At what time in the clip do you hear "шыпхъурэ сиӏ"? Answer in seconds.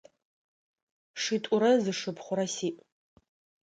1.99-2.77